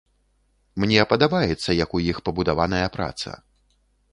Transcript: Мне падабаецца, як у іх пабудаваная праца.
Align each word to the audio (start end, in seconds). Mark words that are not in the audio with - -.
Мне 0.83 1.03
падабаецца, 1.11 1.69
як 1.83 1.93
у 1.99 2.01
іх 2.13 2.17
пабудаваная 2.31 2.83
праца. 2.97 3.39